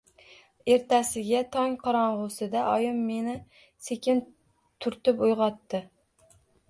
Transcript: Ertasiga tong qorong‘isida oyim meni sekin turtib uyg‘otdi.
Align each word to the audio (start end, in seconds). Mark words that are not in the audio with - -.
Ertasiga 0.75 1.41
tong 1.55 1.75
qorong‘isida 1.83 2.63
oyim 2.71 3.05
meni 3.11 3.35
sekin 3.89 4.23
turtib 4.87 5.23
uyg‘otdi. 5.29 5.83